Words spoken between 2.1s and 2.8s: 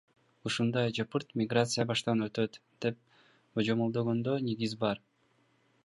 өтөт